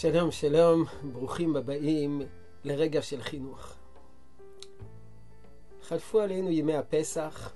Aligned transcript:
שלום, 0.00 0.30
שלום, 0.30 0.84
ברוכים 1.12 1.56
הבאים 1.56 2.22
לרגע 2.64 3.02
של 3.02 3.22
חינוך. 3.22 3.74
חלפו 5.82 6.20
עלינו 6.20 6.50
ימי 6.50 6.76
הפסח, 6.76 7.54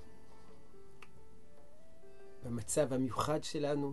במצב 2.43 2.93
המיוחד 2.93 3.45
שלנו, 3.45 3.93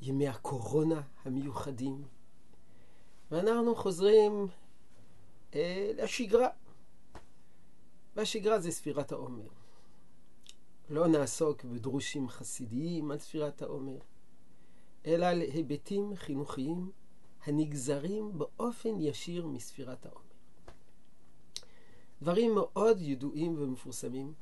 ימי 0.00 0.28
הקורונה 0.28 1.00
המיוחדים, 1.24 2.04
ואנחנו 3.30 3.74
חוזרים 3.74 4.46
אה, 5.54 5.90
לשגרה. 5.96 6.48
והשגרה 8.16 8.60
זה 8.60 8.70
ספירת 8.70 9.12
העומר. 9.12 9.48
לא 10.90 11.06
נעסוק 11.06 11.64
בדרושים 11.64 12.28
חסידיים 12.28 13.10
על 13.10 13.18
ספירת 13.18 13.62
העומר. 13.62 13.98
אלא 15.06 15.26
על 15.26 15.40
היבטים 15.40 16.16
חינוכיים 16.16 16.90
הנגזרים 17.44 18.38
באופן 18.38 19.00
ישיר 19.00 19.46
מספירת 19.46 20.06
העומר. 20.06 20.28
דברים 22.22 22.54
מאוד 22.54 23.00
ידועים 23.00 23.62
ומפורסמים 23.62 24.34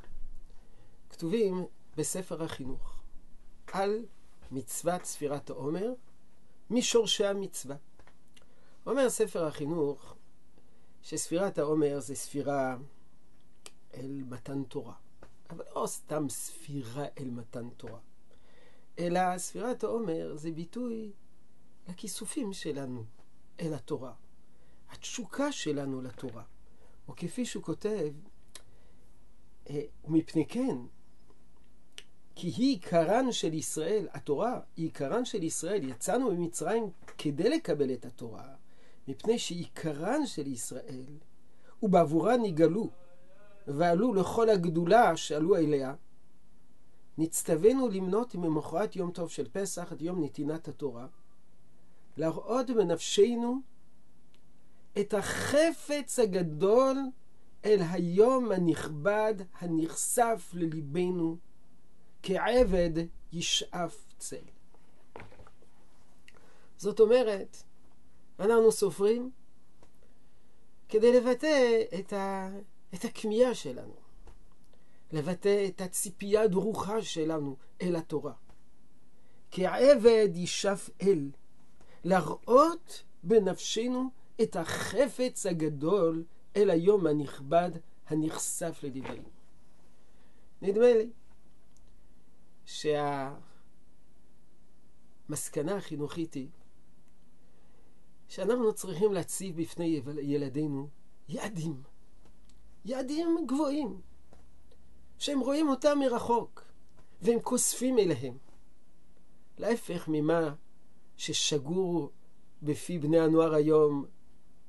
כתובים 1.11 1.65
בספר 1.97 2.43
החינוך 2.43 2.97
על 3.73 4.07
מצוות 4.51 5.05
ספירת 5.05 5.51
העומר 5.51 5.93
משורשי 6.71 7.27
המצווה. 7.27 7.77
אומר 8.87 9.11
ספר 9.11 9.45
החינוך 9.45 10.15
שספירת 11.03 11.59
העומר 11.59 12.01
זה 12.01 12.15
ספירה 12.15 12.77
אל 13.95 14.23
מתן 14.29 14.65
תורה, 14.65 14.95
אבל 15.51 15.65
לא 15.75 15.87
סתם 15.87 16.29
ספירה 16.29 17.05
אל 17.19 17.31
מתן 17.31 17.69
תורה. 17.71 17.99
אלא 18.99 19.39
ספירת 19.39 19.85
העומר 19.85 20.37
זה 20.37 20.51
ביטוי 20.51 21.13
לכיסופים 21.89 22.53
שלנו 22.53 23.05
אל 23.61 23.75
התורה, 23.75 24.13
התשוקה 24.91 25.53
שלנו 25.53 26.03
לתורה. 26.03 26.43
או 27.09 27.15
כפי 27.17 27.45
שהוא 27.45 27.63
כותב, 27.63 28.13
אה, 29.71 29.83
ומפני 30.05 30.47
כן, 30.47 30.77
כי 32.35 32.49
היא 32.49 32.71
עיקרן 32.71 33.33
של 33.33 33.55
ישראל, 33.55 34.09
התורה 34.13 34.61
היא 34.77 34.87
עיקרן 34.87 35.25
של 35.25 35.43
ישראל, 35.43 35.89
יצאנו 35.89 36.31
ממצרים 36.31 36.91
כדי 37.19 37.49
לקבל 37.49 37.93
את 37.93 38.05
התורה, 38.05 38.55
מפני 39.09 39.39
שעיקרן 39.39 40.27
של 40.27 40.47
ישראל, 40.47 41.05
ובעבורה 41.83 42.37
נגאלו, 42.37 42.91
ועלו 43.67 44.15
לכל 44.15 44.49
הגדולה 44.49 45.17
שעלו 45.17 45.57
אליה, 45.57 45.95
נצטווינו 47.19 47.89
למנות 47.89 48.35
ממחרת 48.35 48.97
יום 48.97 49.11
טוב 49.11 49.31
של 49.31 49.49
פסח 49.53 49.93
את 49.93 50.03
יום 50.03 50.25
נתינת 50.25 50.69
התורה, 50.69 51.07
להראות 52.17 52.71
בנפשנו 52.71 53.61
את 55.01 55.15
החפץ 55.15 56.19
הגדול 56.19 56.97
אל 57.65 57.81
היום 57.91 58.53
הנכבד 58.53 59.35
הנחשף 59.59 60.51
לליבנו, 60.53 61.37
כעבד 62.23 62.93
ישאף 63.33 64.07
צל. 64.19 64.37
זאת 66.77 67.01
אומרת, 67.01 67.57
אנחנו 68.41 68.73
סופרים 68.73 69.31
כדי 70.89 71.21
לבטא 71.21 71.83
את, 71.99 72.13
ה... 72.13 72.51
את 72.95 73.05
הכמיהה 73.05 73.55
שלנו. 73.55 74.06
לבטא 75.17 75.67
את 75.69 75.81
הציפייה 75.81 76.43
הדרוכה 76.43 77.03
שלנו 77.03 77.57
אל 77.83 77.97
התורה. 77.97 78.33
כי 79.51 79.67
העבד 79.67 80.29
ישאף 80.35 80.91
אל, 81.03 81.31
להראות 82.05 83.03
בנפשנו 83.23 84.11
את 84.43 84.57
החפץ 84.57 85.47
הגדול 85.47 86.25
אל 86.57 86.71
היום 86.71 87.07
הנכבד 87.07 87.71
הנחשף 88.07 88.81
לליבנו. 88.83 89.29
נדמה 90.63 90.87
לי 90.95 91.11
שהמסקנה 95.29 95.77
החינוכית 95.77 96.35
היא 96.35 96.49
שאנחנו 98.29 98.75
צריכים 98.75 99.13
להציב 99.13 99.63
בפני 99.63 100.03
ילדינו 100.23 100.89
יעדים, 101.29 101.83
יעדים 102.85 103.47
גבוהים. 103.47 104.01
שהם 105.19 105.41
רואים 105.41 105.69
אותם 105.69 105.99
מרחוק, 105.99 106.65
והם 107.23 107.41
כוספים 107.43 107.99
אליהם. 107.99 108.37
להפך 109.59 110.05
ממה 110.09 110.55
ששגור 111.17 112.11
בפי 112.63 112.99
בני 112.99 113.21
הנוער 113.21 113.55
היום, 113.55 114.05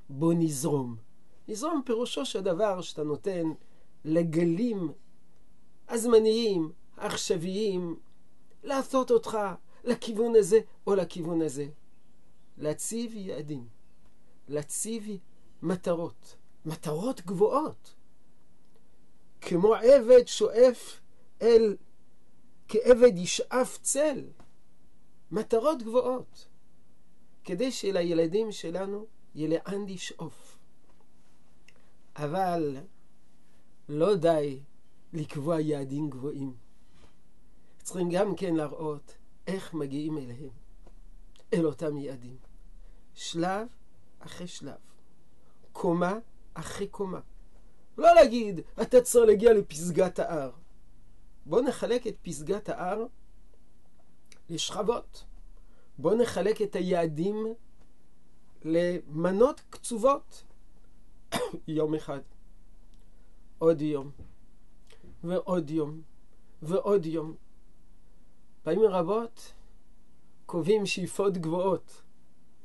בוא 0.09 0.33
נזרום. 0.33 0.95
נזרום 1.47 1.81
פירושו 1.85 2.25
של 2.25 2.41
דבר 2.41 2.81
שאתה 2.81 3.03
נותן 3.03 3.43
לגלים 4.05 4.91
הזמניים, 5.89 6.71
העכשוויים, 6.97 7.99
לעשות 8.63 9.11
אותך 9.11 9.37
לכיוון 9.83 10.35
הזה 10.35 10.59
או 10.87 10.95
לכיוון 10.95 11.41
הזה. 11.41 11.67
להציב 12.57 13.15
יעדים, 13.15 13.67
להציב 14.47 15.07
מטרות, 15.61 16.35
מטרות 16.65 17.21
גבוהות. 17.21 17.93
כמו 19.49 19.75
עבד 19.75 20.27
שואף 20.27 20.99
אל, 21.41 21.77
כעבד 22.67 23.17
ישאף 23.17 23.77
צל, 23.81 24.25
מטרות 25.31 25.83
גבוהות, 25.83 26.47
כדי 27.43 27.71
שלילדים 27.71 28.51
שלנו 28.51 29.05
יהיה 29.35 29.49
לאן 29.49 29.85
לשאוף. 29.87 30.57
אבל 32.15 32.77
לא 33.89 34.15
די 34.15 34.59
לקבוע 35.13 35.61
יעדים 35.61 36.09
גבוהים. 36.09 36.55
צריכים 37.83 38.09
גם 38.09 38.35
כן 38.35 38.55
להראות 38.55 39.17
איך 39.47 39.73
מגיעים 39.73 40.17
אליהם, 40.17 40.49
אל 41.53 41.65
אותם 41.65 41.97
יעדים. 41.97 42.37
שלב 43.13 43.67
אחרי 44.19 44.47
שלב, 44.47 44.79
קומה 45.71 46.19
אחרי 46.53 46.87
קומה. 46.87 47.19
לא 47.97 48.15
להגיד, 48.15 48.59
אתה 48.81 49.01
צריך 49.01 49.25
להגיע 49.27 49.53
לפסגת 49.53 50.19
ההר. 50.19 50.51
בואו 51.45 51.61
נחלק 51.61 52.07
את 52.07 52.15
פסגת 52.21 52.69
ההר 52.69 53.05
לשכבות. 54.49 55.23
בואו 55.97 56.15
נחלק 56.15 56.61
את 56.61 56.75
היעדים 56.75 57.35
למנות 58.63 59.61
קצובות. 59.69 60.43
יום 61.67 61.95
אחד, 61.95 62.19
עוד 63.57 63.81
יום, 63.81 64.11
ועוד 65.23 65.69
יום, 65.69 66.01
ועוד 66.61 67.05
יום. 67.05 67.35
פעמים 68.63 68.81
רבות 68.81 69.53
קובעים 70.45 70.85
שאיפות 70.85 71.37
גבוהות, 71.37 72.01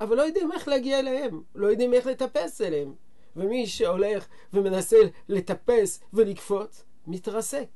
אבל 0.01 0.15
לא 0.15 0.21
יודעים 0.21 0.51
איך 0.51 0.67
להגיע 0.67 0.99
אליהם, 0.99 1.43
לא 1.55 1.67
יודעים 1.67 1.93
איך 1.93 2.05
לטפס 2.05 2.61
אליהם. 2.61 2.95
ומי 3.35 3.67
שהולך 3.67 4.27
ומנסה 4.53 4.97
לטפס 5.29 5.99
ולקפוץ, 6.13 6.83
מתרסק. 7.07 7.69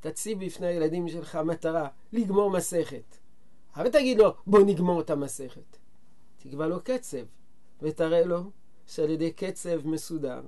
תציב 0.00 0.44
בפני 0.44 0.66
הילדים 0.66 1.08
שלך 1.08 1.36
מטרה, 1.36 1.88
לגמור 2.12 2.50
מסכת. 2.50 3.16
אבל 3.76 3.90
תגיד 3.90 4.18
לו, 4.18 4.34
בוא 4.46 4.60
נגמור 4.66 5.00
את 5.00 5.10
המסכת. 5.10 5.76
תקבע 6.38 6.66
לו 6.66 6.80
קצב, 6.84 7.26
ותראה 7.82 8.24
לו 8.24 8.50
שעל 8.86 9.10
ידי 9.10 9.32
קצב 9.32 9.86
מסודר, 9.86 10.40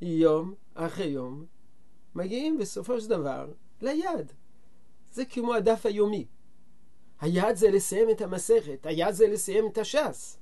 יום 0.00 0.54
אחרי 0.74 1.06
יום, 1.06 1.44
מגיעים 2.14 2.58
בסופו 2.58 3.00
של 3.00 3.08
דבר 3.08 3.52
ליעד. 3.82 4.32
זה 5.12 5.24
כמו 5.24 5.54
הדף 5.54 5.86
היומי. 5.86 6.26
היעד 7.20 7.56
זה 7.56 7.70
לסיים 7.70 8.10
את 8.10 8.20
המסכת, 8.20 8.86
היעד 8.86 9.14
זה 9.14 9.28
לסיים 9.28 9.66
את 9.66 9.78
הש"ס. 9.78 10.38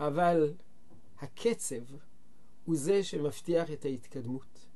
אבל 0.00 0.52
הקצב 1.18 1.96
הוא 2.64 2.76
זה 2.76 3.04
שמבטיח 3.04 3.70
את 3.70 3.84
ההתקדמות. 3.84 4.66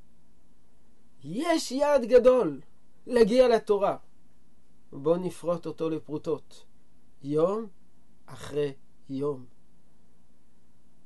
יש 1.23 1.71
יעד 1.71 2.05
גדול 2.05 2.61
להגיע 3.07 3.47
לתורה. 3.47 3.97
בואו 4.91 5.17
נפרוט 5.17 5.65
אותו 5.65 5.89
לפרוטות, 5.89 6.65
יום 7.23 7.67
אחרי 8.25 8.73
יום. 9.09 9.45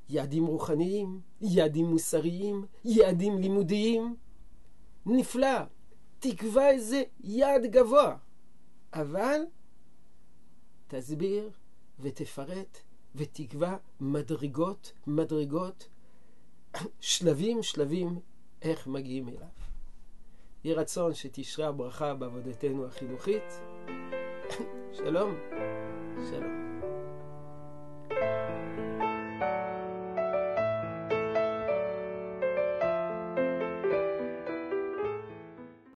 יעדים 0.10 0.46
רוחניים, 0.46 1.22
יעדים 1.42 1.86
מוסריים, 1.86 2.66
יעדים 2.86 3.38
לימודיים. 3.38 4.16
נפלא, 5.06 5.58
תקבע 6.20 6.70
איזה 6.70 7.04
יעד 7.20 7.66
גבוה, 7.66 8.18
אבל 8.94 9.42
תסביר 10.88 11.52
ותפרט 12.00 12.78
ותקבע 13.15 13.75
מדרגות, 14.00 14.91
מדרגות, 15.07 15.88
שלבים, 17.00 17.63
שלבים, 17.63 18.19
איך 18.62 18.88
מגיעים 18.88 19.29
אליו. 19.29 19.47
יהי 20.63 20.73
רצון 20.73 21.13
שתשרה 21.13 21.71
ברכה 21.71 22.13
בעבודתנו 22.13 22.85
החינוכית. 22.85 23.44
שלום, 24.94 25.35
שלום. 26.29 26.64